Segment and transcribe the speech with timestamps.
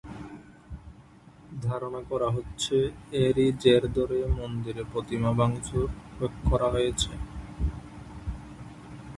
[1.61, 2.77] ধারণা করা হচ্ছে,
[3.25, 5.87] এরই জের ধরে মন্দিরের প্রতিমা ভাঙচুর
[6.49, 7.11] করা হয়েছে।